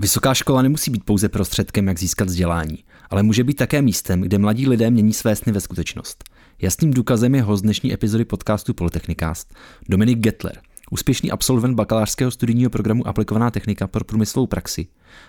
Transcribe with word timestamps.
Vysoká 0.00 0.34
škola 0.34 0.62
nemusí 0.62 0.90
být 0.90 1.04
pouze 1.04 1.28
prostředkem, 1.28 1.88
jak 1.88 1.98
získat 1.98 2.28
vzdělání, 2.28 2.78
ale 3.10 3.22
může 3.22 3.44
být 3.44 3.54
také 3.54 3.82
místem, 3.82 4.20
kde 4.20 4.38
mladí 4.38 4.68
lidé 4.68 4.90
mění 4.90 5.12
své 5.12 5.36
sny 5.36 5.52
ve 5.52 5.60
skutečnost. 5.60 6.24
Jasným 6.62 6.92
důkazem 6.92 7.34
je 7.34 7.42
host 7.42 7.62
dnešní 7.62 7.92
epizody 7.92 8.24
podcastu 8.24 8.74
Polytechnikast, 8.74 9.54
Dominik 9.88 10.18
Getler, 10.18 10.60
úspěšný 10.90 11.30
absolvent 11.30 11.74
bakalářského 11.74 12.30
studijního 12.30 12.70
programu 12.70 13.08
Aplikovaná 13.08 13.50
technika 13.50 13.86
pro 13.86 14.04
průmyslovou 14.04 14.46
praxi 14.46 14.86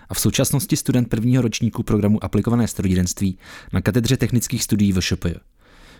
a 0.08 0.14
v 0.14 0.20
současnosti 0.20 0.76
student 0.76 1.08
prvního 1.08 1.42
ročníku 1.42 1.82
programu 1.82 2.24
Aplikované 2.24 2.68
strojírenství 2.68 3.38
na 3.72 3.80
katedře 3.80 4.16
technických 4.16 4.62
studií 4.62 4.92
VŠPJ. 4.92 5.34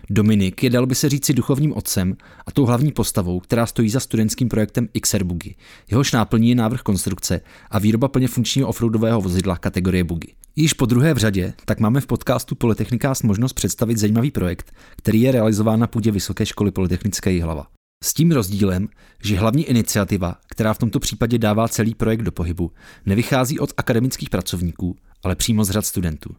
Dominik 0.09 0.63
je, 0.63 0.69
dal 0.69 0.85
by 0.85 0.95
se 0.95 1.09
říci, 1.09 1.33
duchovním 1.33 1.73
otcem 1.73 2.15
a 2.45 2.51
tou 2.51 2.65
hlavní 2.65 2.91
postavou, 2.91 3.39
která 3.39 3.65
stojí 3.65 3.89
za 3.89 3.99
studentským 3.99 4.49
projektem 4.49 4.87
XR 5.01 5.23
Buggy. 5.23 5.55
Jehož 5.91 6.11
náplní 6.11 6.49
je 6.49 6.55
návrh 6.55 6.81
konstrukce 6.81 7.41
a 7.71 7.79
výroba 7.79 8.07
plně 8.07 8.27
funkčního 8.27 8.67
offroadového 8.67 9.21
vozidla 9.21 9.57
kategorie 9.57 10.03
Buggy. 10.03 10.33
Již 10.55 10.73
po 10.73 10.85
druhé 10.85 11.13
v 11.13 11.17
řadě 11.17 11.53
tak 11.65 11.79
máme 11.79 12.01
v 12.01 12.07
podcastu 12.07 12.55
Polytechnika 12.55 13.13
možnost 13.23 13.53
představit 13.53 13.97
zajímavý 13.97 14.31
projekt, 14.31 14.73
který 14.97 15.21
je 15.21 15.31
realizován 15.31 15.79
na 15.79 15.87
půdě 15.87 16.11
Vysoké 16.11 16.45
školy 16.45 16.71
Polytechnické 16.71 17.31
Jihlava. 17.31 17.67
S 18.03 18.13
tím 18.13 18.31
rozdílem, 18.31 18.87
že 19.23 19.37
hlavní 19.37 19.63
iniciativa, 19.63 20.35
která 20.47 20.73
v 20.73 20.77
tomto 20.77 20.99
případě 20.99 21.37
dává 21.37 21.67
celý 21.67 21.95
projekt 21.95 22.21
do 22.21 22.31
pohybu, 22.31 22.71
nevychází 23.05 23.59
od 23.59 23.73
akademických 23.77 24.29
pracovníků, 24.29 24.95
ale 25.23 25.35
přímo 25.35 25.63
z 25.63 25.69
řad 25.69 25.85
studentů. 25.85 26.35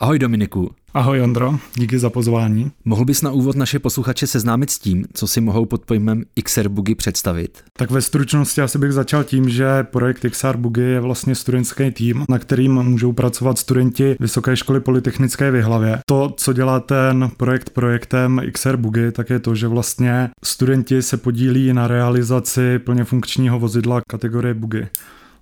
Ahoj 0.00 0.18
Dominiku. 0.18 0.70
Ahoj 0.94 1.22
Ondro, 1.22 1.58
díky 1.74 1.98
za 1.98 2.10
pozvání. 2.10 2.70
Mohl 2.84 3.04
bys 3.04 3.22
na 3.22 3.30
úvod 3.30 3.56
naše 3.56 3.78
posluchače 3.78 4.26
seznámit 4.26 4.70
s 4.70 4.78
tím, 4.78 5.04
co 5.12 5.26
si 5.26 5.40
mohou 5.40 5.64
pod 5.64 5.84
pojmem 5.84 6.24
XR 6.42 6.68
Buggy 6.68 6.94
představit? 6.94 7.64
Tak 7.72 7.90
ve 7.90 8.02
stručnosti 8.02 8.60
asi 8.60 8.78
bych 8.78 8.92
začal 8.92 9.24
tím, 9.24 9.48
že 9.48 9.82
projekt 9.82 10.26
XR 10.30 10.56
Buggy 10.56 10.80
je 10.80 11.00
vlastně 11.00 11.34
studentský 11.34 11.90
tým, 11.90 12.24
na 12.28 12.38
kterým 12.38 12.82
můžou 12.82 13.12
pracovat 13.12 13.58
studenti 13.58 14.16
Vysoké 14.20 14.56
školy 14.56 14.80
Polytechnické 14.80 15.50
v 15.50 15.54
Jihlavě. 15.54 15.98
To, 16.06 16.34
co 16.36 16.52
dělá 16.52 16.80
ten 16.80 17.30
projekt 17.36 17.70
projektem 17.70 18.42
XR 18.52 18.76
Buggy, 18.76 19.12
tak 19.12 19.30
je 19.30 19.38
to, 19.38 19.54
že 19.54 19.68
vlastně 19.68 20.30
studenti 20.44 21.02
se 21.02 21.16
podílí 21.16 21.72
na 21.72 21.88
realizaci 21.88 22.78
plně 22.78 23.04
funkčního 23.04 23.58
vozidla 23.58 24.00
kategorie 24.08 24.54
Buggy. 24.54 24.88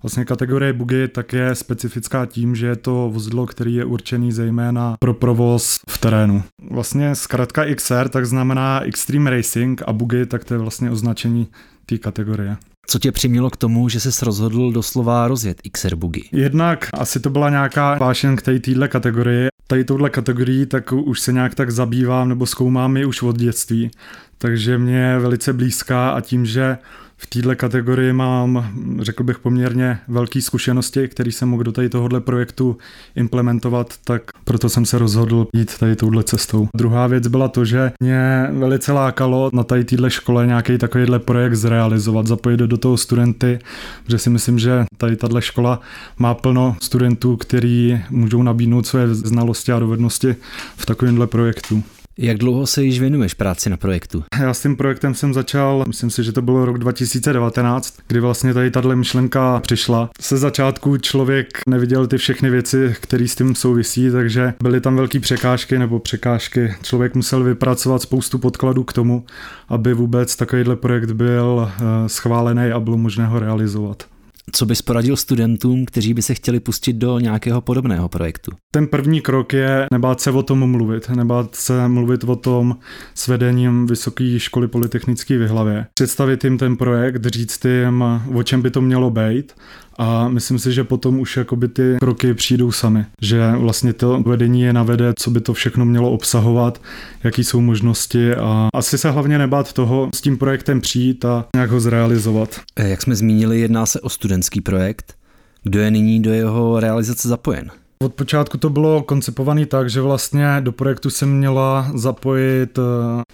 Vlastně 0.02 0.24
kategorie 0.24 0.72
buggy 0.72 1.08
tak 1.08 1.32
je 1.32 1.54
specifická 1.54 2.26
tím, 2.26 2.56
že 2.56 2.66
je 2.66 2.76
to 2.76 3.10
vozidlo, 3.12 3.46
který 3.46 3.74
je 3.74 3.84
určený 3.84 4.32
zejména 4.32 4.96
pro 5.00 5.14
provoz 5.14 5.78
v 5.90 5.98
terénu. 5.98 6.42
Vlastně 6.70 7.14
zkrátka 7.14 7.74
XR 7.74 8.08
tak 8.08 8.26
znamená 8.26 8.80
Extreme 8.80 9.30
Racing 9.30 9.82
a 9.86 9.92
buggy 9.92 10.26
tak 10.26 10.44
to 10.44 10.54
je 10.54 10.58
vlastně 10.58 10.90
označení 10.90 11.48
té 11.86 11.98
kategorie. 11.98 12.56
Co 12.86 12.98
tě 12.98 13.12
přimělo 13.12 13.50
k 13.50 13.56
tomu, 13.56 13.88
že 13.88 14.00
jsi 14.00 14.24
rozhodl 14.24 14.72
doslova 14.72 15.28
rozjet 15.28 15.60
XR 15.72 15.96
Buggy? 15.96 16.20
Jednak 16.32 16.88
asi 16.94 17.20
to 17.20 17.30
byla 17.30 17.50
nějaká 17.50 17.98
vášen 17.98 18.36
k 18.36 18.42
téhle 18.42 18.88
kategorii. 18.88 19.48
Tady 19.66 19.84
touhle 19.84 20.10
kategorii 20.10 20.66
tak 20.66 20.92
už 20.92 21.20
se 21.20 21.32
nějak 21.32 21.54
tak 21.54 21.70
zabývám 21.70 22.28
nebo 22.28 22.46
zkoumám 22.46 22.96
ji 22.96 23.04
už 23.04 23.22
od 23.22 23.36
dětství. 23.36 23.90
Takže 24.38 24.78
mě 24.78 24.98
je 24.98 25.18
velice 25.18 25.52
blízká 25.52 26.10
a 26.10 26.20
tím, 26.20 26.46
že 26.46 26.78
v 27.16 27.26
této 27.26 27.56
kategorii 27.56 28.12
mám, 28.12 28.74
řekl 29.00 29.22
bych, 29.22 29.38
poměrně 29.38 29.98
velké 30.08 30.42
zkušenosti, 30.42 31.08
které 31.08 31.32
jsem 31.32 31.48
mohl 31.48 31.62
do 31.62 31.72
tady 31.72 31.88
tohohle 31.88 32.20
projektu 32.20 32.78
implementovat, 33.16 33.94
tak 34.04 34.22
proto 34.44 34.68
jsem 34.68 34.86
se 34.86 34.98
rozhodl 34.98 35.46
jít 35.54 35.78
tady 35.78 35.96
touhle 35.96 36.22
cestou. 36.22 36.68
Druhá 36.76 37.06
věc 37.06 37.26
byla 37.26 37.48
to, 37.48 37.64
že 37.64 37.92
mě 38.00 38.48
velice 38.52 38.92
lákalo 38.92 39.50
na 39.52 39.64
tady 39.64 39.84
téhle 39.84 40.10
škole 40.10 40.46
nějaký 40.46 40.78
takovýhle 40.78 41.18
projekt 41.18 41.54
zrealizovat, 41.54 42.26
zapojit 42.26 42.56
do 42.56 42.76
toho 42.76 42.96
studenty, 42.96 43.58
protože 44.04 44.18
si 44.18 44.30
myslím, 44.30 44.58
že 44.58 44.84
tady 44.96 45.16
tahle 45.16 45.42
škola 45.42 45.80
má 46.18 46.34
plno 46.34 46.76
studentů, 46.82 47.36
kteří 47.36 48.00
můžou 48.10 48.42
nabídnout 48.42 48.86
své 48.86 49.14
znalosti 49.14 49.72
a 49.72 49.78
dovednosti 49.78 50.36
v 50.76 50.86
takovémhle 50.86 51.26
projektu. 51.26 51.82
Jak 52.18 52.38
dlouho 52.38 52.66
se 52.66 52.82
již 52.82 53.00
věnuješ 53.00 53.34
práci 53.34 53.70
na 53.70 53.76
projektu? 53.76 54.24
Já 54.40 54.54
s 54.54 54.62
tím 54.62 54.76
projektem 54.76 55.14
jsem 55.14 55.34
začal, 55.34 55.84
myslím 55.86 56.10
si, 56.10 56.24
že 56.24 56.32
to 56.32 56.42
bylo 56.42 56.64
rok 56.64 56.78
2019, 56.78 57.98
kdy 58.06 58.20
vlastně 58.20 58.54
tady 58.54 58.70
tahle 58.70 58.96
myšlenka 58.96 59.60
přišla. 59.60 60.10
Se 60.20 60.36
začátku 60.36 60.96
člověk 60.96 61.60
neviděl 61.68 62.06
ty 62.06 62.18
všechny 62.18 62.50
věci, 62.50 62.94
které 63.00 63.28
s 63.28 63.34
tím 63.34 63.54
souvisí, 63.54 64.10
takže 64.10 64.54
byly 64.62 64.80
tam 64.80 64.96
velké 64.96 65.20
překážky 65.20 65.78
nebo 65.78 65.98
překážky. 65.98 66.74
Člověk 66.82 67.14
musel 67.14 67.44
vypracovat 67.44 68.02
spoustu 68.02 68.38
podkladů 68.38 68.84
k 68.84 68.92
tomu, 68.92 69.24
aby 69.68 69.94
vůbec 69.94 70.36
takovýhle 70.36 70.76
projekt 70.76 71.10
byl 71.10 71.70
eh, 71.70 72.08
schválený 72.08 72.70
a 72.70 72.80
bylo 72.80 72.96
možné 72.96 73.26
ho 73.26 73.38
realizovat. 73.38 74.15
Co 74.52 74.66
bys 74.66 74.82
poradil 74.82 75.16
studentům, 75.16 75.84
kteří 75.84 76.14
by 76.14 76.22
se 76.22 76.34
chtěli 76.34 76.60
pustit 76.60 76.92
do 76.92 77.18
nějakého 77.18 77.60
podobného 77.60 78.08
projektu? 78.08 78.50
Ten 78.70 78.86
první 78.86 79.20
krok 79.20 79.52
je 79.52 79.86
nebát 79.92 80.20
se 80.20 80.30
o 80.30 80.42
tom 80.42 80.70
mluvit, 80.70 81.08
nebát 81.08 81.54
se 81.54 81.88
mluvit 81.88 82.24
o 82.24 82.36
tom 82.36 82.76
s 83.14 83.28
vedením 83.28 83.86
Vysoké 83.86 84.38
školy 84.38 84.68
polytechnické 84.68 85.38
v 85.38 85.48
hlavě. 85.48 85.86
Představit 85.94 86.44
jim 86.44 86.58
ten 86.58 86.76
projekt, 86.76 87.26
říct 87.26 87.64
jim, 87.64 88.04
o 88.34 88.42
čem 88.42 88.62
by 88.62 88.70
to 88.70 88.80
mělo 88.80 89.10
být 89.10 89.52
a 89.98 90.28
myslím 90.28 90.58
si, 90.58 90.72
že 90.72 90.84
potom 90.84 91.20
už 91.20 91.36
jakoby 91.36 91.68
ty 91.68 91.96
kroky 92.00 92.34
přijdou 92.34 92.72
sami, 92.72 93.04
že 93.20 93.52
vlastně 93.56 93.92
to 93.92 94.22
vedení 94.26 94.62
je 94.62 94.72
navede, 94.72 95.12
co 95.18 95.30
by 95.30 95.40
to 95.40 95.54
všechno 95.54 95.84
mělo 95.84 96.10
obsahovat, 96.10 96.82
jaký 97.24 97.44
jsou 97.44 97.60
možnosti 97.60 98.34
a 98.34 98.68
asi 98.74 98.98
se 98.98 99.10
hlavně 99.10 99.38
nebát 99.38 99.72
toho 99.72 100.08
s 100.14 100.20
tím 100.20 100.38
projektem 100.38 100.80
přijít 100.80 101.24
a 101.24 101.44
nějak 101.54 101.70
ho 101.70 101.80
zrealizovat. 101.80 102.60
Eh, 102.76 102.88
jak 102.88 103.02
jsme 103.02 103.16
zmínili, 103.16 103.60
jedná 103.60 103.86
se 103.86 104.00
o 104.00 104.08
studentský 104.08 104.60
projekt. 104.60 105.14
Kdo 105.62 105.80
je 105.80 105.90
nyní 105.90 106.22
do 106.22 106.32
jeho 106.32 106.80
realizace 106.80 107.28
zapojen? 107.28 107.70
Od 108.02 108.14
počátku 108.14 108.58
to 108.58 108.70
bylo 108.70 109.02
koncipované 109.02 109.66
tak, 109.66 109.90
že 109.90 110.00
vlastně 110.00 110.56
do 110.60 110.72
projektu 110.72 111.10
se 111.10 111.26
měla 111.26 111.90
zapojit 111.94 112.78
eh, 112.78 112.82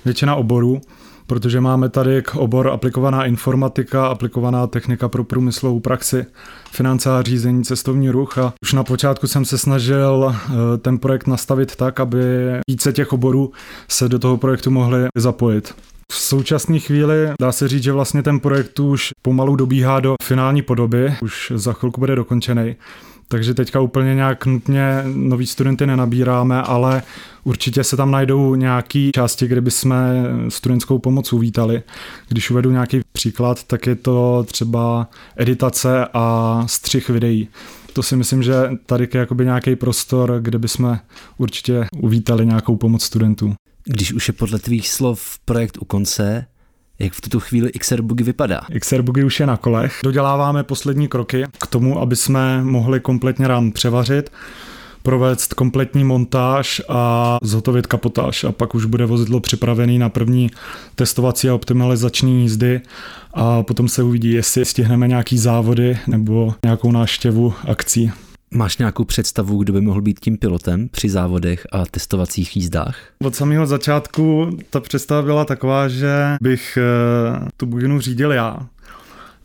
většina 0.04 0.34
oborů, 0.34 0.80
protože 1.26 1.60
máme 1.60 1.88
tady 1.88 2.22
k 2.22 2.34
obor 2.34 2.68
aplikovaná 2.68 3.24
informatika, 3.24 4.06
aplikovaná 4.06 4.66
technika 4.66 5.08
pro 5.08 5.24
průmyslovou 5.24 5.80
praxi, 5.80 6.26
finance 6.70 7.10
a 7.10 7.22
řízení, 7.22 7.64
cestovní 7.64 8.10
ruch 8.10 8.38
a 8.38 8.54
už 8.62 8.72
na 8.72 8.84
počátku 8.84 9.26
jsem 9.26 9.44
se 9.44 9.58
snažil 9.58 10.34
eh, 10.34 10.78
ten 10.78 10.98
projekt 10.98 11.26
nastavit 11.26 11.76
tak, 11.76 12.00
aby 12.00 12.24
více 12.68 12.92
těch 12.92 13.12
oborů 13.12 13.52
se 13.88 14.08
do 14.08 14.18
toho 14.18 14.36
projektu 14.36 14.70
mohli 14.70 15.06
zapojit. 15.16 15.74
V 16.12 16.14
současné 16.14 16.78
chvíli 16.78 17.14
dá 17.40 17.52
se 17.52 17.68
říct, 17.68 17.82
že 17.82 17.92
vlastně 17.92 18.22
ten 18.22 18.40
projekt 18.40 18.80
už 18.80 19.10
pomalu 19.22 19.56
dobíhá 19.56 20.00
do 20.00 20.14
finální 20.22 20.62
podoby, 20.62 21.14
už 21.22 21.52
za 21.54 21.72
chvilku 21.72 22.00
bude 22.00 22.16
dokončený. 22.16 22.76
Takže 23.32 23.54
teďka 23.54 23.80
úplně 23.80 24.14
nějak 24.14 24.46
nutně 24.46 25.02
nový 25.04 25.46
studenty 25.46 25.86
nenabíráme, 25.86 26.62
ale 26.62 27.02
určitě 27.44 27.84
se 27.84 27.96
tam 27.96 28.10
najdou 28.10 28.54
nějaké 28.54 29.10
části, 29.14 29.46
kde 29.46 29.60
bychom 29.60 29.94
studentskou 30.48 30.98
pomoc 30.98 31.32
uvítali. 31.32 31.82
Když 32.28 32.50
uvedu 32.50 32.70
nějaký 32.70 33.00
příklad, 33.12 33.64
tak 33.64 33.86
je 33.86 33.94
to 33.94 34.44
třeba 34.46 35.08
editace 35.36 36.06
a 36.14 36.64
střih 36.66 37.08
videí. 37.08 37.48
To 37.92 38.02
si 38.02 38.16
myslím, 38.16 38.42
že 38.42 38.54
tady 38.86 39.08
je 39.14 39.20
jakoby 39.20 39.44
nějaký 39.44 39.76
prostor, 39.76 40.38
kde 40.40 40.58
bychom 40.58 40.98
určitě 41.38 41.86
uvítali 41.96 42.46
nějakou 42.46 42.76
pomoc 42.76 43.04
studentů. 43.04 43.54
Když 43.84 44.12
už 44.12 44.28
je 44.28 44.34
podle 44.34 44.58
tvých 44.58 44.88
slov 44.88 45.38
projekt 45.44 45.78
u 45.80 45.84
konce, 45.84 46.46
jak 47.02 47.12
v 47.12 47.20
tuto 47.20 47.40
chvíli 47.40 47.72
XR 47.72 48.02
Buggy 48.02 48.24
vypadá? 48.24 48.60
XR 48.80 49.02
Buggy 49.02 49.24
už 49.24 49.40
je 49.40 49.46
na 49.46 49.56
kolech. 49.56 50.00
Doděláváme 50.04 50.62
poslední 50.62 51.08
kroky 51.08 51.44
k 51.60 51.66
tomu, 51.66 52.00
aby 52.00 52.16
jsme 52.16 52.64
mohli 52.64 53.00
kompletně 53.00 53.48
rám 53.48 53.72
převařit 53.72 54.30
provést 55.02 55.54
kompletní 55.54 56.04
montáž 56.04 56.82
a 56.88 57.38
zhotovit 57.42 57.86
kapotáž 57.86 58.44
a 58.44 58.52
pak 58.52 58.74
už 58.74 58.84
bude 58.84 59.06
vozidlo 59.06 59.40
připravené 59.40 59.98
na 59.98 60.08
první 60.08 60.50
testovací 60.94 61.48
a 61.48 61.54
optimalizační 61.54 62.42
jízdy 62.42 62.80
a 63.34 63.62
potom 63.62 63.88
se 63.88 64.02
uvidí, 64.02 64.32
jestli 64.32 64.64
stihneme 64.64 65.08
nějaký 65.08 65.38
závody 65.38 65.98
nebo 66.06 66.54
nějakou 66.64 66.92
náštěvu 66.92 67.54
akcí. 67.68 68.12
Máš 68.54 68.78
nějakou 68.78 69.04
představu, 69.04 69.58
kdo 69.58 69.72
by 69.72 69.80
mohl 69.80 70.00
být 70.00 70.20
tím 70.20 70.38
pilotem 70.38 70.88
při 70.88 71.08
závodech 71.08 71.66
a 71.72 71.86
testovacích 71.86 72.56
jízdách? 72.56 72.96
Od 73.24 73.34
samého 73.34 73.66
začátku 73.66 74.50
ta 74.70 74.80
představa 74.80 75.22
byla 75.22 75.44
taková, 75.44 75.88
že 75.88 76.36
bych 76.40 76.78
eh, 76.78 77.48
tu 77.56 77.66
buginu 77.66 78.00
řídil 78.00 78.32
já, 78.32 78.58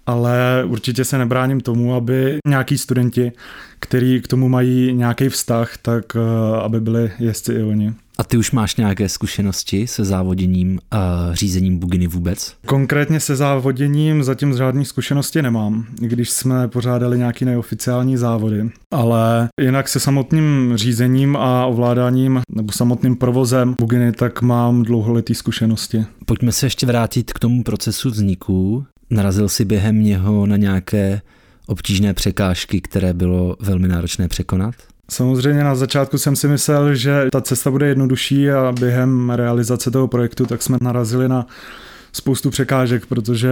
ale 0.08 0.64
určitě 0.68 1.06
se 1.06 1.18
nebráním 1.18 1.62
tomu, 1.62 1.96
aby 1.96 2.38
nějaký 2.48 2.78
studenti, 2.78 3.32
kteří 3.80 4.22
k 4.22 4.28
tomu 4.28 4.50
mají 4.50 4.94
nějaký 4.94 5.30
vztah, 5.30 5.78
tak 5.78 6.06
eh, 6.16 6.62
aby 6.62 6.82
byli 6.82 7.12
jezdci 7.20 7.54
i 7.54 7.64
oni. 7.64 7.94
A 8.20 8.24
ty 8.24 8.38
už 8.38 8.52
máš 8.52 8.76
nějaké 8.76 9.10
zkušenosti 9.10 9.88
se 9.88 10.06
závoděním 10.06 10.80
a 10.92 11.30
řízením 11.34 11.80
buginy 11.80 12.08
vůbec? 12.08 12.56
Konkrétně 12.66 13.20
se 13.20 13.36
závoděním 13.36 14.24
zatím 14.24 14.58
žádné 14.58 14.86
zkušenosti 14.86 15.42
nemám, 15.42 15.86
když 16.00 16.30
jsme 16.30 16.68
pořádali 16.68 17.18
nějaký 17.18 17.46
neoficiální 17.46 18.18
závody. 18.18 18.70
Ale 18.94 19.48
jinak 19.62 19.88
se 19.88 20.00
samotným 20.00 20.72
řízením 20.76 21.36
a 21.36 21.66
ovládáním 21.66 22.42
nebo 22.56 22.72
samotným 22.72 23.16
provozem 23.16 23.76
buginy, 23.82 24.12
tak 24.12 24.42
mám 24.42 24.84
dlouholetý 24.84 25.36
zkušenosti. 25.36 26.06
Pojďme 26.26 26.52
se 26.52 26.66
ještě 26.66 26.86
vrátit 26.86 27.34
k 27.34 27.40
tomu 27.40 27.64
procesu 27.64 28.10
vzniku. 28.10 28.86
Narazil 29.10 29.50
si 29.50 29.66
během 29.66 30.04
něho 30.04 30.46
na 30.46 30.58
nějaké 30.58 31.22
obtížné 31.68 32.14
překážky, 32.14 32.82
které 32.82 33.14
bylo 33.14 33.56
velmi 33.60 33.88
náročné 33.88 34.28
překonat? 34.28 34.76
Samozřejmě 35.12 35.64
na 35.64 35.76
začátku 35.76 36.18
jsem 36.18 36.36
si 36.36 36.48
myslel, 36.48 36.96
že 36.96 37.28
ta 37.32 37.42
cesta 37.42 37.72
bude 37.72 37.88
jednodušší 37.88 38.52
a 38.52 38.74
během 38.80 39.30
realizace 39.30 39.92
toho 39.92 40.08
projektu 40.08 40.46
tak 40.46 40.62
jsme 40.64 40.78
narazili 40.82 41.30
na 41.30 41.48
spoustu 42.14 42.50
překážek, 42.50 43.06
protože 43.06 43.50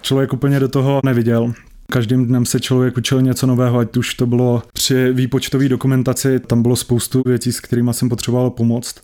člověk 0.00 0.32
úplně 0.32 0.60
do 0.60 0.68
toho 0.68 1.00
neviděl. 1.04 1.52
Každým 1.90 2.26
dnem 2.26 2.46
se 2.46 2.60
člověk 2.60 2.96
učil 2.96 3.22
něco 3.22 3.46
nového, 3.46 3.78
ať 3.78 3.96
už 3.96 4.14
to 4.14 4.26
bylo 4.26 4.62
při 4.72 5.12
výpočtové 5.12 5.68
dokumentaci, 5.68 6.40
tam 6.40 6.62
bylo 6.62 6.76
spoustu 6.76 7.22
věcí, 7.26 7.52
s 7.52 7.60
kterými 7.60 7.94
jsem 7.94 8.08
potřeboval 8.08 8.50
pomoct, 8.50 8.94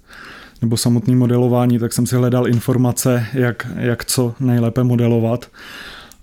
nebo 0.63 0.77
samotný 0.77 1.15
modelování, 1.15 1.79
tak 1.79 1.93
jsem 1.93 2.07
si 2.07 2.17
hledal 2.17 2.49
informace, 2.49 3.27
jak, 3.33 3.67
jak 3.77 4.05
co 4.05 4.35
nejlépe 4.41 4.85
modelovat. 4.85 5.51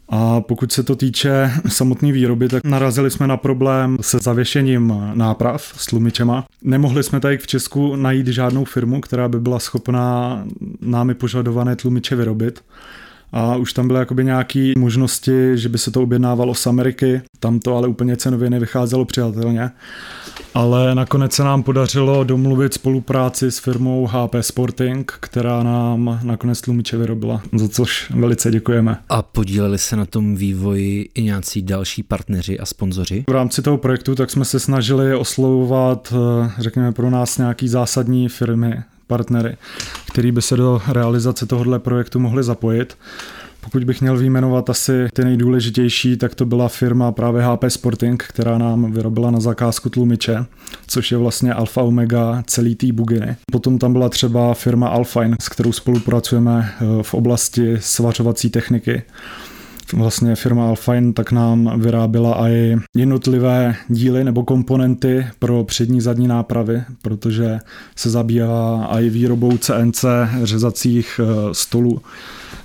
A 0.09 0.41
pokud 0.41 0.71
se 0.71 0.83
to 0.83 0.95
týče 0.95 1.51
samotné 1.67 2.11
výroby, 2.11 2.47
tak 2.47 2.63
narazili 2.63 3.11
jsme 3.11 3.27
na 3.27 3.37
problém 3.37 3.97
se 4.01 4.17
zavěšením 4.21 4.93
náprav 5.13 5.73
s 5.77 5.85
tlumičema. 5.85 6.45
Nemohli 6.63 7.03
jsme 7.03 7.19
tady 7.19 7.37
v 7.37 7.47
Česku 7.47 7.95
najít 7.95 8.27
žádnou 8.27 8.65
firmu, 8.65 9.01
která 9.01 9.27
by 9.27 9.39
byla 9.39 9.59
schopná 9.59 10.43
námi 10.81 11.13
požadované 11.13 11.75
tlumiče 11.75 12.15
vyrobit 12.15 12.63
a 13.31 13.55
už 13.55 13.73
tam 13.73 13.87
byly 13.87 13.99
jakoby 13.99 14.25
nějaké 14.25 14.73
možnosti, 14.77 15.57
že 15.57 15.69
by 15.69 15.77
se 15.77 15.91
to 15.91 16.01
objednávalo 16.01 16.55
z 16.55 16.67
Ameriky, 16.67 17.21
tam 17.39 17.59
to 17.59 17.75
ale 17.75 17.87
úplně 17.87 18.17
cenově 18.17 18.49
nevycházelo 18.49 19.05
přijatelně. 19.05 19.71
Ale 20.53 20.95
nakonec 20.95 21.33
se 21.33 21.43
nám 21.43 21.63
podařilo 21.63 22.23
domluvit 22.23 22.73
spolupráci 22.73 23.51
s 23.51 23.59
firmou 23.59 24.07
HP 24.11 24.35
Sporting, 24.41 25.11
která 25.19 25.63
nám 25.63 26.19
nakonec 26.23 26.61
tlumiče 26.61 26.97
vyrobila, 26.97 27.41
za 27.53 27.67
což 27.67 28.11
velice 28.11 28.51
děkujeme. 28.51 28.97
A 29.09 29.21
podíleli 29.21 29.77
se 29.77 29.95
na 29.95 30.05
tom 30.05 30.35
vývoji 30.35 31.09
i 31.15 31.23
nějací 31.23 31.61
další 31.61 32.03
partneři 32.03 32.59
a 32.59 32.65
sponzoři? 32.65 33.23
V 33.29 33.31
rámci 33.31 33.61
toho 33.61 33.77
projektu 33.77 34.15
tak 34.15 34.29
jsme 34.29 34.45
se 34.45 34.59
snažili 34.59 35.15
oslovovat, 35.15 36.13
eh, 36.13 36.51
řekněme 36.57 36.91
pro 36.91 37.09
nás 37.09 37.37
nějaký 37.37 37.67
zásadní 37.67 38.29
firmy, 38.29 38.83
partnery, 39.09 39.57
který 40.11 40.31
by 40.31 40.41
se 40.41 40.57
do 40.57 40.81
realizace 40.87 41.45
tohohle 41.45 41.79
projektu 41.79 42.19
mohli 42.19 42.43
zapojit. 42.43 42.97
Pokud 43.61 43.83
bych 43.83 44.01
měl 44.01 44.17
vyjmenovat 44.17 44.69
asi 44.69 45.07
ty 45.13 45.23
nejdůležitější, 45.23 46.17
tak 46.17 46.35
to 46.35 46.45
byla 46.45 46.67
firma 46.67 47.11
právě 47.11 47.43
HP 47.43 47.65
Sporting, 47.67 48.23
která 48.23 48.57
nám 48.57 48.91
vyrobila 48.91 49.31
na 49.31 49.39
zakázku 49.39 49.89
tlumiče, 49.89 50.45
což 50.87 51.11
je 51.11 51.17
vlastně 51.17 51.53
alfa 51.53 51.81
omega 51.81 52.43
celý 52.47 52.75
té 52.75 52.91
buginy. 52.91 53.35
Potom 53.51 53.79
tam 53.79 53.93
byla 53.93 54.09
třeba 54.09 54.53
firma 54.53 54.87
Alfine, 54.87 55.35
s 55.41 55.49
kterou 55.49 55.71
spolupracujeme 55.71 56.71
eh, 56.71 57.03
v 57.03 57.13
oblasti 57.13 57.77
svařovací 57.79 58.49
techniky 58.49 59.03
vlastně 59.93 60.35
firma 60.35 60.67
Alfine 60.67 61.13
tak 61.13 61.31
nám 61.31 61.79
vyráběla 61.79 62.49
i 62.49 62.77
jednotlivé 62.95 63.75
díly 63.87 64.23
nebo 64.23 64.43
komponenty 64.43 65.27
pro 65.39 65.63
přední 65.63 66.01
zadní 66.01 66.27
nápravy, 66.27 66.83
protože 67.01 67.59
se 67.95 68.09
zabývá 68.09 68.87
i 68.99 69.09
výrobou 69.09 69.57
CNC 69.57 70.05
řezacích 70.43 71.19
eh, 71.23 71.53
stolů 71.53 72.01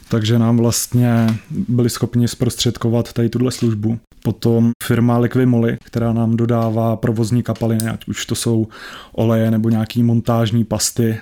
takže 0.09 0.39
nám 0.39 0.57
vlastně 0.57 1.27
byli 1.51 1.91
schopni 1.91 2.29
zprostředkovat 2.29 3.13
tady 3.13 3.29
tuhle 3.29 3.53
službu. 3.53 3.99
Potom 4.23 4.73
firma 4.83 5.19
Liquimoli, 5.19 5.77
která 5.85 6.13
nám 6.13 6.37
dodává 6.37 6.97
provozní 6.97 7.43
kapaliny, 7.43 7.89
ať 7.89 8.09
už 8.09 8.27
to 8.27 8.35
jsou 8.35 8.67
oleje 9.13 9.51
nebo 9.51 9.69
nějaký 9.69 10.03
montážní 10.03 10.65
pasty 10.65 11.19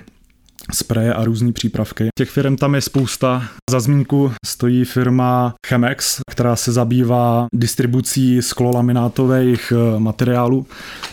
spreje 0.71 1.13
a 1.13 1.23
různé 1.23 1.51
přípravky. 1.51 2.07
Těch 2.17 2.29
firm 2.29 2.55
tam 2.55 2.75
je 2.75 2.81
spousta. 2.81 3.43
Za 3.69 3.79
zmínku 3.79 4.31
stojí 4.45 4.85
firma 4.85 5.53
Chemex, 5.67 6.19
která 6.31 6.55
se 6.55 6.71
zabývá 6.71 7.47
distribucí 7.53 8.41
sklolaminátových 8.41 9.73
eh, 9.75 9.99
materiálů. 9.99 10.65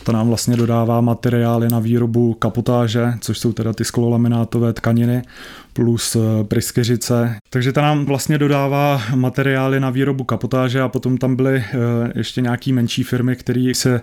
Ta 0.05 0.13
nám 0.13 0.29
vlastně 0.29 0.57
dodává 0.57 1.01
materiály 1.01 1.69
na 1.69 1.79
výrobu 1.79 2.35
kapotáže, 2.35 3.13
což 3.21 3.39
jsou 3.39 3.53
teda 3.53 3.73
ty 3.73 3.85
sklolaminátové 3.85 4.73
tkaniny 4.73 5.23
plus 5.73 6.17
eh, 6.17 6.45
pryskyřice. 6.45 7.37
Takže 7.51 7.73
ta 7.73 7.83
nám 7.83 8.05
vlastně 8.05 8.39
dodává 8.39 9.03
materiály 9.15 9.81
na 9.81 9.91
výrobu 9.91 10.25
kapotáže 10.25 10.81
a 10.81 10.89
potom 10.89 11.19
tam 11.19 11.37
byly 11.37 11.57
eh, 11.57 12.13
ještě 12.15 12.41
nějaký 12.41 12.73
menší 12.73 13.03
firmy, 13.03 13.37
které 13.37 13.73
se 13.75 14.01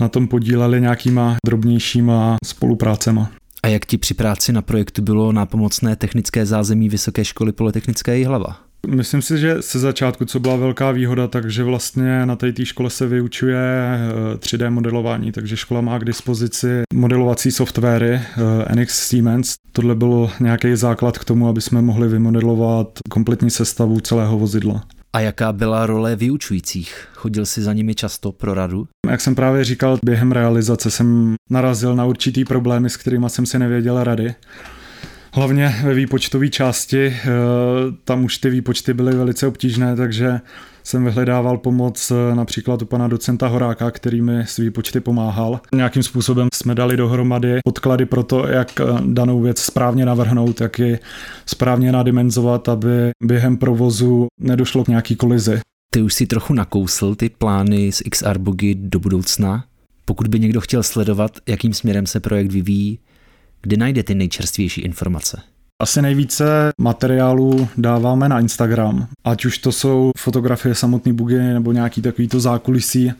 na 0.00 0.08
tom 0.08 0.28
podílely 0.28 0.80
nějakýma 0.80 1.36
drobnějšíma 1.46 2.36
spoluprácema. 2.44 3.30
A 3.62 3.68
jak 3.68 3.86
ti 3.86 3.98
při 3.98 4.14
práci 4.14 4.52
na 4.52 4.62
projektu 4.62 5.02
bylo 5.02 5.32
nápomocné 5.32 5.96
technické 5.96 6.46
zázemí 6.46 6.88
Vysoké 6.88 7.24
školy 7.24 7.52
Polytechnické 7.52 8.18
Jihlava? 8.18 8.68
Myslím 8.86 9.22
si, 9.22 9.38
že 9.38 9.56
se 9.60 9.78
začátku, 9.78 10.24
co 10.24 10.40
byla 10.40 10.56
velká 10.56 10.90
výhoda, 10.90 11.28
takže 11.28 11.64
vlastně 11.64 12.26
na 12.26 12.36
té 12.36 12.64
škole 12.64 12.90
se 12.90 13.06
vyučuje 13.06 13.58
3D 14.34 14.66
eh, 14.66 14.70
modelování, 14.70 15.32
takže 15.32 15.56
škola 15.56 15.80
má 15.80 15.98
k 15.98 16.04
dispozici 16.04 16.82
modelovací 16.94 17.50
softwary 17.50 18.10
eh, 18.12 18.74
NX 18.74 19.08
Siemens. 19.08 19.54
Tohle 19.72 19.94
byl 19.94 20.30
nějaký 20.40 20.76
základ 20.76 21.18
k 21.18 21.24
tomu, 21.24 21.48
aby 21.48 21.60
jsme 21.60 21.82
mohli 21.82 22.08
vymodelovat 22.08 22.98
kompletní 23.10 23.50
sestavu 23.50 24.00
celého 24.00 24.38
vozidla. 24.38 24.84
A 25.12 25.20
jaká 25.20 25.52
byla 25.52 25.86
role 25.86 26.16
vyučujících? 26.16 27.08
Chodil 27.14 27.46
si 27.46 27.62
za 27.62 27.72
nimi 27.72 27.94
často 27.94 28.32
pro 28.32 28.54
radu? 28.54 28.88
Jak 29.08 29.20
jsem 29.20 29.34
právě 29.34 29.64
říkal, 29.64 29.98
během 30.04 30.32
realizace 30.32 30.90
jsem 30.90 31.34
narazil 31.50 31.96
na 31.96 32.04
určitý 32.04 32.44
problémy, 32.44 32.90
s 32.90 32.96
kterými 32.96 33.30
jsem 33.30 33.46
si 33.46 33.58
nevěděl 33.58 34.04
rady. 34.04 34.34
Hlavně 35.32 35.74
ve 35.84 35.94
výpočtové 35.94 36.48
části, 36.48 37.06
eh, 37.06 37.28
tam 38.04 38.24
už 38.24 38.38
ty 38.38 38.50
výpočty 38.50 38.94
byly 38.94 39.16
velice 39.16 39.46
obtížné, 39.46 39.96
takže 39.96 40.40
jsem 40.84 41.04
vyhledával 41.04 41.58
pomoc 41.58 42.10
eh, 42.10 42.34
například 42.34 42.82
u 42.82 42.86
pana 42.86 43.08
docenta 43.08 43.46
Horáka, 43.48 43.90
který 43.90 44.22
mi 44.22 44.40
s 44.40 44.56
výpočty 44.56 45.00
pomáhal. 45.00 45.60
Nějakým 45.74 46.02
způsobem 46.02 46.48
jsme 46.54 46.74
dali 46.74 46.96
dohromady 46.96 47.58
podklady 47.64 48.06
pro 48.06 48.22
to, 48.22 48.46
jak 48.48 48.80
eh, 48.80 48.84
danou 49.06 49.40
věc 49.40 49.60
správně 49.60 50.06
navrhnout, 50.06 50.60
jak 50.60 50.78
ji 50.78 50.98
správně 51.46 51.92
nadimenzovat, 51.92 52.68
aby 52.68 53.10
během 53.24 53.56
provozu 53.56 54.26
nedošlo 54.40 54.84
k 54.84 54.88
nějaký 54.88 55.16
kolizi. 55.16 55.60
Ty 55.90 56.02
už 56.02 56.14
si 56.14 56.26
trochu 56.26 56.54
nakousl 56.54 57.14
ty 57.14 57.28
plány 57.28 57.92
z 57.92 58.02
XR 58.10 58.38
Bugy 58.38 58.74
do 58.74 58.98
budoucna. 58.98 59.64
Pokud 60.04 60.28
by 60.28 60.40
někdo 60.40 60.60
chtěl 60.60 60.82
sledovat, 60.82 61.38
jakým 61.46 61.74
směrem 61.74 62.06
se 62.06 62.20
projekt 62.20 62.52
vyvíjí, 62.52 62.98
kde 63.62 63.76
najde 63.76 64.02
ty 64.02 64.14
nejčerstvější 64.14 64.80
informace? 64.80 65.40
Asi 65.82 66.02
nejvíce 66.02 66.70
materiálů 66.80 67.68
dáváme 67.76 68.28
na 68.28 68.40
Instagram, 68.40 69.08
ať 69.24 69.44
už 69.44 69.58
to 69.58 69.72
jsou 69.72 70.12
fotografie 70.18 70.74
samotné 70.74 71.12
bugy 71.12 71.38
nebo 71.38 71.72
nějaký 71.72 72.02
takovýto 72.02 72.40
zákulisí, 72.40 73.12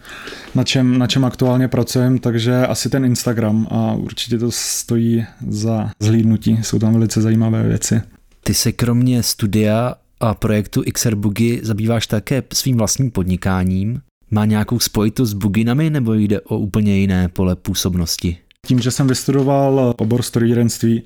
na 0.54 0.64
čem, 0.64 0.99
na 0.99 1.07
čem 1.07 1.25
aktuálně 1.25 1.69
pracujeme, 1.69 2.19
takže 2.19 2.66
asi 2.66 2.90
ten 2.90 3.04
Instagram 3.04 3.66
a 3.71 3.92
určitě 3.92 4.38
to 4.38 4.50
stojí 4.50 5.26
za 5.49 5.90
zhlídnutí, 6.00 6.59
jsou 6.62 6.78
tam 6.78 6.92
velice 6.92 7.23
zajímavé 7.23 7.62
věci. 7.62 8.02
Ty 8.45 8.54
se 8.54 8.73
kromě 8.73 9.23
studia 9.23 9.95
a 10.20 10.34
projektu 10.34 10.82
XR 10.92 11.14
Bugy 11.14 11.60
zabýváš 11.62 12.06
také 12.06 12.42
svým 12.52 12.76
vlastním 12.76 13.10
podnikáním. 13.10 14.00
Má 14.30 14.44
nějakou 14.44 14.78
spojitost 14.78 15.30
s 15.30 15.34
buginami 15.34 15.90
nebo 15.90 16.14
jde 16.14 16.40
o 16.40 16.58
úplně 16.58 16.98
jiné 16.98 17.28
pole 17.28 17.56
působnosti? 17.56 18.37
Tím, 18.66 18.80
že 18.80 18.90
jsem 18.90 19.06
vystudoval 19.06 19.94
obor 19.98 20.22
strojírenství, 20.22 21.02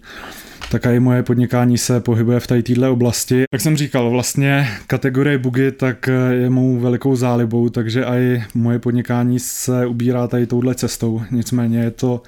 tak 0.70 0.86
i 0.86 1.00
moje 1.00 1.22
podnikání 1.22 1.78
se 1.78 2.00
pohybuje 2.00 2.40
v 2.40 2.46
této 2.46 2.92
oblasti. 2.92 3.44
Jak 3.52 3.62
jsem 3.62 3.76
říkal, 3.76 4.10
vlastně 4.10 4.68
kategorie 4.86 5.38
bugy 5.38 5.72
tak 5.72 6.08
je 6.30 6.50
mou 6.50 6.78
velikou 6.78 7.16
zálibou, 7.16 7.68
takže 7.68 8.04
i 8.04 8.42
moje 8.54 8.78
podnikání 8.78 9.38
se 9.38 9.86
ubírá 9.86 10.26
tady 10.26 10.46
touhle 10.46 10.74
cestou. 10.74 11.22
Nicméně 11.30 11.78
je 11.78 11.90
to 11.90 12.22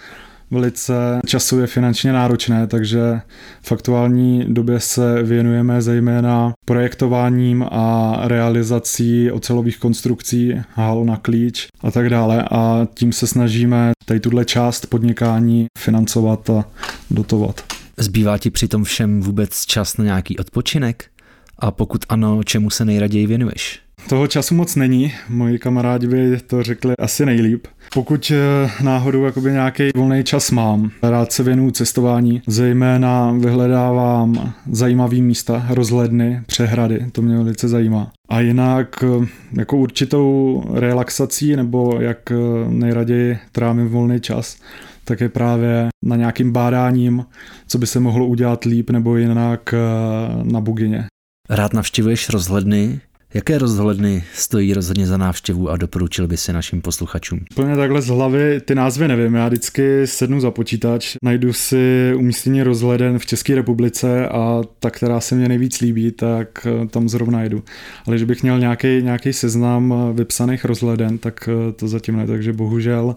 velice 0.50 1.20
časově 1.26 1.66
finančně 1.66 2.12
náročné, 2.12 2.66
takže 2.66 3.20
v 3.62 3.72
aktuální 3.72 4.44
době 4.48 4.80
se 4.80 5.22
věnujeme 5.22 5.82
zejména 5.82 6.52
projektováním 6.64 7.66
a 7.70 8.16
realizací 8.24 9.30
ocelových 9.30 9.78
konstrukcí, 9.78 10.54
hal 10.74 11.04
na 11.04 11.16
klíč 11.16 11.66
a 11.80 11.90
tak 11.90 12.10
dále 12.10 12.44
a 12.50 12.86
tím 12.94 13.12
se 13.12 13.26
snažíme 13.26 13.92
tady 14.04 14.20
tuhle 14.20 14.44
část 14.44 14.86
podnikání 14.86 15.66
financovat 15.78 16.50
a 16.50 16.64
dotovat. 17.10 17.60
Zbývá 17.98 18.38
ti 18.38 18.50
při 18.50 18.68
tom 18.68 18.84
všem 18.84 19.20
vůbec 19.20 19.66
čas 19.66 19.96
na 19.96 20.04
nějaký 20.04 20.38
odpočinek? 20.38 21.04
A 21.58 21.70
pokud 21.70 22.04
ano, 22.08 22.42
čemu 22.42 22.70
se 22.70 22.84
nejraději 22.84 23.26
věnuješ? 23.26 23.83
Toho 24.08 24.26
času 24.26 24.54
moc 24.54 24.76
není, 24.76 25.12
moji 25.28 25.58
kamarádi 25.58 26.06
by 26.06 26.40
to 26.46 26.62
řekli 26.62 26.94
asi 26.98 27.26
nejlíp. 27.26 27.66
Pokud 27.94 28.32
eh, 28.34 28.70
náhodou 28.82 29.24
jakoby 29.24 29.52
nějaký 29.52 29.90
volný 29.96 30.24
čas 30.24 30.50
mám, 30.50 30.90
rád 31.02 31.32
se 31.32 31.42
věnuju 31.42 31.70
cestování, 31.70 32.42
zejména 32.46 33.32
vyhledávám 33.32 34.54
zajímavé 34.70 35.16
místa, 35.16 35.66
rozhledny, 35.70 36.42
přehrady, 36.46 37.06
to 37.12 37.22
mě 37.22 37.36
velice 37.36 37.68
zajímá. 37.68 38.12
A 38.28 38.40
jinak 38.40 39.04
eh, 39.04 39.26
jako 39.58 39.76
určitou 39.76 40.62
relaxací 40.74 41.56
nebo 41.56 41.98
jak 42.00 42.30
eh, 42.30 42.34
nejraději 42.68 43.38
trávím 43.52 43.88
volný 43.88 44.20
čas, 44.20 44.56
tak 45.04 45.20
je 45.20 45.28
právě 45.28 45.88
na 46.04 46.16
nějakým 46.16 46.52
bádáním, 46.52 47.24
co 47.66 47.78
by 47.78 47.86
se 47.86 48.00
mohlo 48.00 48.26
udělat 48.26 48.64
líp 48.64 48.90
nebo 48.90 49.16
jinak 49.16 49.74
na 50.42 50.60
bugině. 50.60 51.04
Rád 51.50 51.72
navštěvuješ 51.72 52.28
rozhledny, 52.28 53.00
Jaké 53.34 53.58
rozhledny 53.58 54.24
stojí 54.34 54.74
rozhodně 54.74 55.06
za 55.06 55.16
návštěvu 55.16 55.70
a 55.70 55.76
doporučil 55.76 56.28
by 56.28 56.36
si 56.36 56.52
našim 56.52 56.80
posluchačům? 56.80 57.40
Úplně 57.52 57.76
takhle 57.76 58.02
z 58.02 58.06
hlavy 58.06 58.60
ty 58.60 58.74
názvy 58.74 59.08
nevím. 59.08 59.34
Já 59.34 59.48
vždycky 59.48 60.06
sednu 60.06 60.40
za 60.40 60.50
počítač, 60.50 61.16
najdu 61.22 61.52
si 61.52 62.12
umístění 62.16 62.62
rozhleden 62.62 63.18
v 63.18 63.26
České 63.26 63.54
republice 63.54 64.28
a 64.28 64.62
ta, 64.78 64.90
která 64.90 65.20
se 65.20 65.34
mě 65.34 65.48
nejvíc 65.48 65.80
líbí, 65.80 66.12
tak 66.12 66.66
eh, 66.66 66.86
tam 66.86 67.08
zrovna 67.08 67.42
jedu. 67.42 67.62
Ale 68.06 68.18
že 68.18 68.26
bych 68.26 68.42
měl 68.42 68.58
nějaký, 68.58 69.02
nějaký 69.02 69.32
seznam 69.32 69.94
eh, 69.94 70.12
vypsaných 70.12 70.64
rozhleden, 70.64 71.18
tak 71.18 71.48
eh, 71.48 71.72
to 71.72 71.88
zatím 71.88 72.16
ne, 72.16 72.26
takže 72.26 72.52
bohužel. 72.52 73.16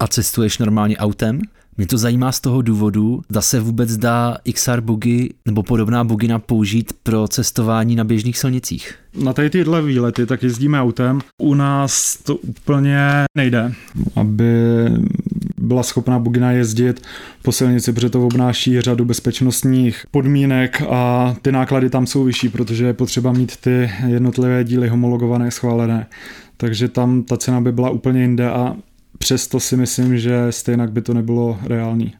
A 0.00 0.06
cestuješ 0.06 0.58
normálně 0.58 0.96
autem? 0.96 1.40
Mě 1.78 1.86
to 1.86 1.98
zajímá 1.98 2.32
z 2.32 2.40
toho 2.40 2.62
důvodu, 2.62 3.22
zda 3.28 3.40
se 3.40 3.60
vůbec 3.60 3.96
dá 3.96 4.36
XR 4.54 4.80
bugy 4.80 5.28
nebo 5.46 5.62
podobná 5.62 6.04
bugina 6.04 6.38
použít 6.38 6.92
pro 7.02 7.28
cestování 7.28 7.96
na 7.96 8.04
běžných 8.04 8.38
silnicích. 8.38 8.94
Na 9.22 9.32
tady 9.32 9.50
tyhle 9.50 9.82
výlety 9.82 10.26
tak 10.26 10.42
jezdíme 10.42 10.80
autem. 10.80 11.20
U 11.42 11.54
nás 11.54 12.16
to 12.16 12.36
úplně 12.36 12.98
nejde, 13.36 13.72
aby 14.16 14.52
byla 15.58 15.82
schopná 15.82 16.18
bugina 16.18 16.52
jezdit 16.52 17.02
po 17.42 17.52
silnici, 17.52 17.92
protože 17.92 18.10
to 18.10 18.26
obnáší 18.26 18.80
řadu 18.80 19.04
bezpečnostních 19.04 20.04
podmínek 20.10 20.82
a 20.90 21.34
ty 21.42 21.52
náklady 21.52 21.90
tam 21.90 22.06
jsou 22.06 22.24
vyšší, 22.24 22.48
protože 22.48 22.86
je 22.86 22.92
potřeba 22.92 23.32
mít 23.32 23.56
ty 23.56 23.90
jednotlivé 24.06 24.64
díly 24.64 24.88
homologované, 24.88 25.50
schválené. 25.50 26.06
Takže 26.56 26.88
tam 26.88 27.22
ta 27.22 27.36
cena 27.36 27.60
by 27.60 27.72
byla 27.72 27.90
úplně 27.90 28.20
jinde 28.20 28.50
a 28.50 28.76
přesto 29.18 29.60
si 29.60 29.76
myslím, 29.76 30.18
že 30.18 30.46
stejně 30.50 30.86
by 30.86 31.02
to 31.02 31.14
nebylo 31.14 31.58
reálný 31.64 32.14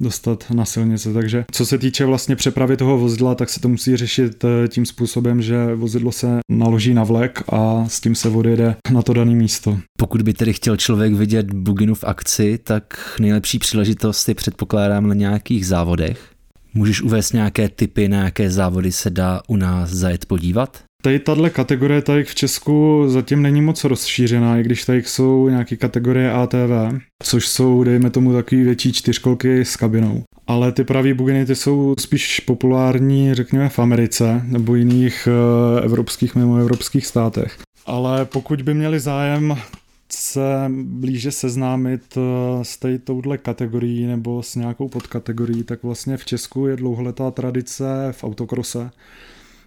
dostat 0.00 0.50
na 0.50 0.64
silnice. 0.64 1.12
Takže 1.12 1.44
co 1.52 1.66
se 1.66 1.78
týče 1.78 2.04
vlastně 2.04 2.36
přepravy 2.36 2.76
toho 2.76 2.98
vozidla, 2.98 3.34
tak 3.34 3.50
se 3.50 3.60
to 3.60 3.68
musí 3.68 3.96
řešit 3.96 4.44
eh, 4.44 4.68
tím 4.68 4.86
způsobem, 4.86 5.42
že 5.42 5.74
vozidlo 5.74 6.12
se 6.12 6.38
naloží 6.50 6.94
na 6.94 7.04
vlek 7.04 7.42
a 7.48 7.84
s 7.88 8.00
tím 8.00 8.14
se 8.14 8.28
odjede 8.28 8.76
na 8.90 9.02
to 9.02 9.12
dané 9.12 9.34
místo. 9.34 9.78
Pokud 9.98 10.22
by 10.22 10.34
tedy 10.34 10.52
chtěl 10.52 10.76
člověk 10.76 11.14
vidět 11.14 11.54
Buginu 11.54 11.94
v 11.94 12.04
akci, 12.04 12.58
tak 12.64 13.16
nejlepší 13.20 13.58
příležitost 13.58 14.28
je 14.28 14.34
předpokládám 14.34 15.06
na 15.06 15.14
nějakých 15.14 15.66
závodech. 15.66 16.30
Můžeš 16.74 17.02
uvést 17.02 17.32
nějaké 17.32 17.68
typy, 17.68 18.08
na 18.08 18.24
jaké 18.24 18.50
závody 18.50 18.92
se 18.92 19.10
dá 19.10 19.42
u 19.48 19.56
nás 19.56 19.90
zajet 19.90 20.26
podívat? 20.26 20.82
Tady 21.04 21.18
tahle 21.18 21.50
kategorie 21.50 22.02
tady 22.02 22.24
v 22.24 22.34
Česku 22.34 23.04
zatím 23.06 23.42
není 23.42 23.62
moc 23.62 23.84
rozšířená, 23.84 24.58
i 24.58 24.62
když 24.62 24.84
tady 24.84 25.02
jsou 25.02 25.48
nějaké 25.48 25.76
kategorie 25.76 26.32
ATV, 26.32 27.00
což 27.22 27.48
jsou, 27.48 27.84
dejme 27.84 28.10
tomu, 28.10 28.32
takové 28.32 28.62
větší 28.62 28.92
čtyřkolky 28.92 29.64
s 29.64 29.76
kabinou. 29.76 30.22
Ale 30.46 30.72
ty 30.72 30.84
pravý 30.84 31.14
buginy 31.14 31.46
ty 31.46 31.54
jsou 31.54 31.94
spíš 31.98 32.40
populární, 32.40 33.34
řekněme, 33.34 33.68
v 33.68 33.78
Americe 33.78 34.42
nebo 34.44 34.74
jiných 34.74 35.28
uh, 35.28 35.84
evropských, 35.84 36.34
mimo 36.34 36.56
evropských 36.56 37.06
státech. 37.06 37.58
Ale 37.86 38.24
pokud 38.24 38.62
by 38.62 38.74
měli 38.74 39.00
zájem 39.00 39.56
se 40.12 40.70
blíže 40.82 41.32
seznámit 41.32 42.16
uh, 42.16 42.22
s 42.62 42.78
touhle 43.04 43.38
kategorií 43.38 44.06
nebo 44.06 44.42
s 44.42 44.54
nějakou 44.54 44.88
podkategorií, 44.88 45.62
tak 45.62 45.82
vlastně 45.82 46.16
v 46.16 46.24
Česku 46.24 46.66
je 46.66 46.76
dlouholetá 46.76 47.30
tradice 47.30 47.84
v 48.12 48.24
autokrose, 48.24 48.90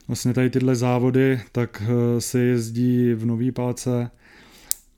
vlastně 0.07 0.33
tady 0.33 0.49
tyhle 0.49 0.75
závody, 0.75 1.41
tak 1.51 1.83
eh, 1.85 2.21
se 2.21 2.39
jezdí 2.39 3.13
v 3.13 3.25
Nový 3.25 3.51
Páce, 3.51 4.11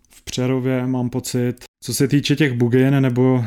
v 0.09 0.23
Přerově 0.23 0.87
mám 0.87 1.09
pocit. 1.09 1.55
Co 1.83 1.93
se 1.93 2.07
týče 2.07 2.35
těch 2.35 2.53
bugin 2.53 3.01
nebo 3.01 3.45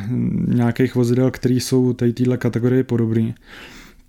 nějakých 0.49 0.95
vozidel, 0.95 1.31
které 1.31 1.55
jsou 1.55 1.93
tady 1.93 2.13
téhle 2.13 2.37
kategorii 2.37 2.83
podobný, 2.83 3.35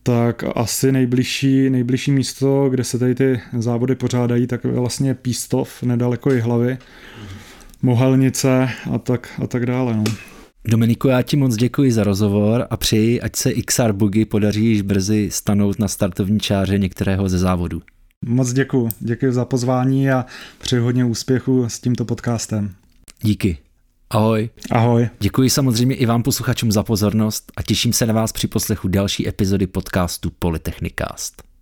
tak 0.03 0.43
asi 0.55 0.91
nejbližší, 0.91 1.69
nejbližší 1.69 2.11
místo, 2.11 2.69
kde 2.69 2.83
se 2.83 2.99
tady 2.99 3.15
ty 3.15 3.41
závody 3.57 3.95
pořádají, 3.95 4.47
tak 4.47 4.63
je 4.63 4.71
vlastně 4.71 5.13
Pístov, 5.13 5.83
nedaleko 5.83 6.29
hlavy, 6.41 6.77
Mohelnice 7.81 8.69
a 8.91 8.97
tak, 8.97 9.39
a 9.43 9.47
tak 9.47 9.65
dále. 9.65 9.95
No. 9.95 10.32
Dominiku, 10.65 11.07
já 11.07 11.21
ti 11.21 11.37
moc 11.37 11.55
děkuji 11.55 11.91
za 11.91 12.03
rozhovor 12.03 12.67
a 12.69 12.77
přeji, 12.77 13.21
ať 13.21 13.35
se 13.35 13.53
XR 13.53 13.93
Bugy 13.93 14.25
podaří 14.25 14.65
již 14.65 14.81
brzy 14.81 15.29
stanout 15.31 15.79
na 15.79 15.87
startovní 15.87 16.39
čáře 16.39 16.77
některého 16.77 17.29
ze 17.29 17.37
závodů. 17.37 17.81
Moc 18.25 18.53
děkuji. 18.53 18.89
Děkuji 18.99 19.33
za 19.33 19.45
pozvání 19.45 20.11
a 20.11 20.25
přeji 20.59 20.81
hodně 20.81 21.05
úspěchu 21.05 21.69
s 21.69 21.79
tímto 21.79 22.05
podcastem. 22.05 22.75
Díky. 23.21 23.57
Ahoj. 24.09 24.49
Ahoj. 24.71 25.09
Děkuji 25.19 25.49
samozřejmě 25.49 25.95
i 25.95 26.05
vám 26.05 26.23
posluchačům 26.23 26.71
za 26.71 26.83
pozornost 26.83 27.51
a 27.57 27.61
těším 27.63 27.93
se 27.93 28.05
na 28.05 28.13
vás 28.13 28.31
při 28.31 28.47
poslechu 28.47 28.87
další 28.87 29.27
epizody 29.27 29.67
podcastu 29.67 30.31
Polytechnicast. 30.39 31.52